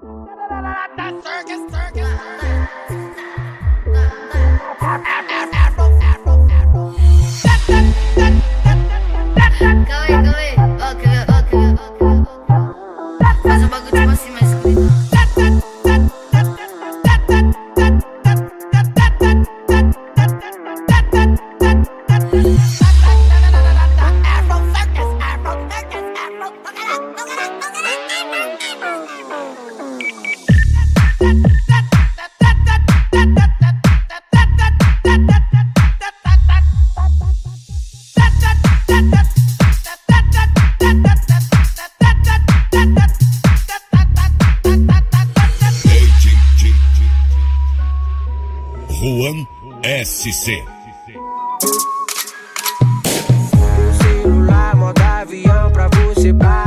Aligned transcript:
circus. 0.00 1.79
Juan 49.00 49.46
SC. 50.04 50.62
O 53.56 54.02
celular, 54.02 54.76
moda 54.76 55.20
avião 55.20 55.72
pra 55.72 55.88
você 55.88 56.34
parar. 56.34 56.59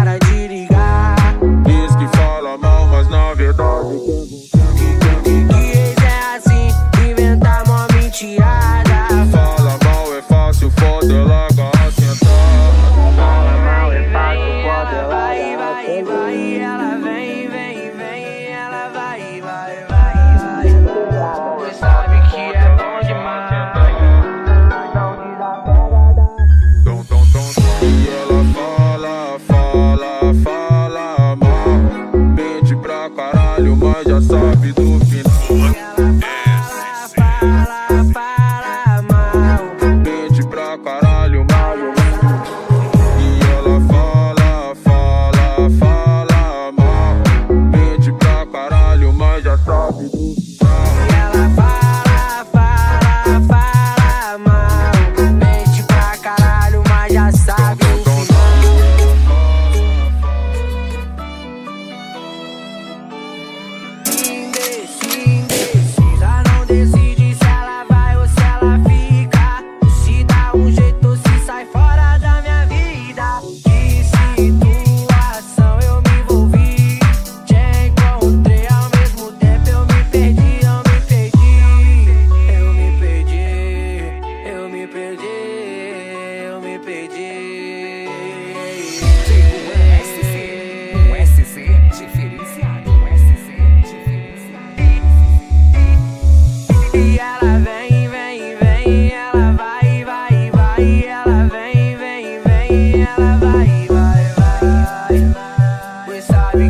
fala, 29.84 30.34
fala 30.44 31.36
mal. 31.36 32.20
Mente 32.36 32.76
pra 32.78 33.10
caralho, 33.10 33.76
mas 33.76 34.04
já 34.06 34.22
sabe 34.22 34.72
do 34.72 34.83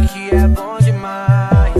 que 0.08 0.36
é 0.36 0.48
bom 0.48 0.78
demais. 0.80 1.74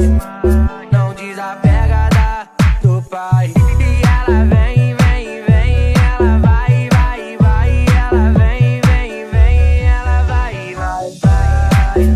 Não 0.92 1.14
desapega 1.14 2.10
da 2.10 2.48
do 2.82 3.02
pai. 3.04 3.52
E 3.80 4.02
ela 4.06 4.46
vem, 4.46 4.96
vem, 4.96 5.44
vem, 5.44 5.94
ela 5.94 6.38
vai, 6.40 6.90
vai, 6.92 7.38
vai. 7.38 7.86
Ela 7.98 8.32
vem, 8.32 8.82
vem, 8.82 9.30
vem, 9.30 9.88
ela 9.88 10.24
vai, 10.24 10.76
vai, 10.76 11.12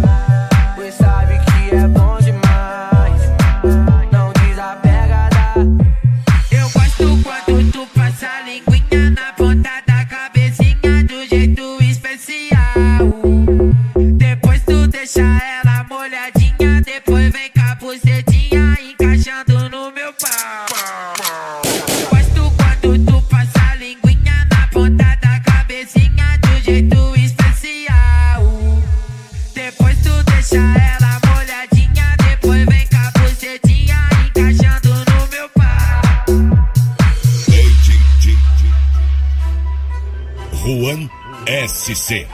vai. 0.01 0.49
Pois 0.75 0.93
sabe 0.93 1.39
que 1.39 1.75
é 1.75 1.87
bom 1.87 2.17
demais. 2.19 3.21
Não 4.11 4.31
desapega 4.33 5.29
da. 5.29 5.55
Eu 6.51 6.69
gosto 6.69 7.23
quando 7.23 7.71
tu 7.71 7.87
passa 7.95 8.27
a 8.27 8.41
linguinha 8.43 9.09
na 9.11 9.33
ponta 9.33 9.81
da 9.85 10.05
cabecinha 10.05 11.03
do 11.05 11.27
jeito 11.27 11.83
especial. 11.83 13.11
Depois 14.17 14.63
tu 14.63 14.87
deixa 14.87 15.21
ela. 15.21 15.56
SC. 41.67 42.25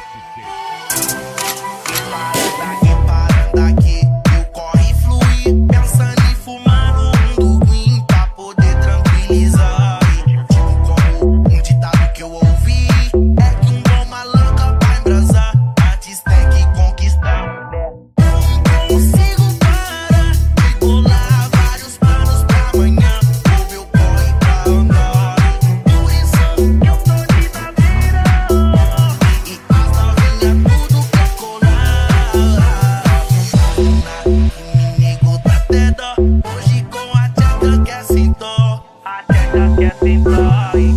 been 40.03 40.21
blind. 40.21 40.92